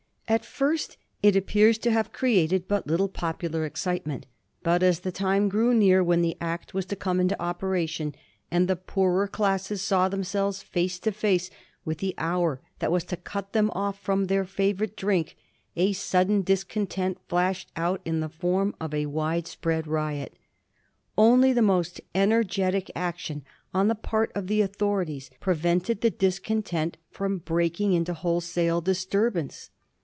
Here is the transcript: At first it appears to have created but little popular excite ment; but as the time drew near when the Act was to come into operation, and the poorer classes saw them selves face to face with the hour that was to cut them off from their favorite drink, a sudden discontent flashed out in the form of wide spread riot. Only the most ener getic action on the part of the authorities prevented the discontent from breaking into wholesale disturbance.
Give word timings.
At 0.27 0.45
first 0.45 0.95
it 1.21 1.35
appears 1.35 1.77
to 1.79 1.91
have 1.91 2.13
created 2.13 2.65
but 2.65 2.87
little 2.87 3.09
popular 3.09 3.65
excite 3.65 4.07
ment; 4.07 4.27
but 4.63 4.81
as 4.81 5.01
the 5.01 5.11
time 5.11 5.49
drew 5.49 5.73
near 5.73 6.01
when 6.01 6.21
the 6.21 6.37
Act 6.39 6.73
was 6.73 6.85
to 6.85 6.95
come 6.95 7.19
into 7.19 7.37
operation, 7.41 8.15
and 8.49 8.69
the 8.69 8.77
poorer 8.77 9.27
classes 9.27 9.81
saw 9.81 10.07
them 10.07 10.23
selves 10.23 10.63
face 10.63 10.99
to 10.99 11.11
face 11.11 11.49
with 11.83 11.97
the 11.97 12.15
hour 12.17 12.61
that 12.79 12.93
was 12.93 13.03
to 13.07 13.17
cut 13.17 13.51
them 13.51 13.71
off 13.75 13.99
from 13.99 14.27
their 14.27 14.45
favorite 14.45 14.95
drink, 14.95 15.35
a 15.75 15.91
sudden 15.91 16.43
discontent 16.43 17.17
flashed 17.27 17.69
out 17.75 17.99
in 18.05 18.21
the 18.21 18.29
form 18.29 18.73
of 18.79 18.93
wide 19.11 19.47
spread 19.47 19.85
riot. 19.85 20.37
Only 21.17 21.51
the 21.51 21.61
most 21.61 21.99
ener 22.15 22.45
getic 22.45 22.89
action 22.95 23.43
on 23.73 23.89
the 23.89 23.95
part 23.95 24.31
of 24.33 24.47
the 24.47 24.61
authorities 24.61 25.29
prevented 25.41 25.99
the 25.99 26.09
discontent 26.09 26.95
from 27.09 27.39
breaking 27.39 27.91
into 27.91 28.13
wholesale 28.13 28.79
disturbance. 28.79 29.69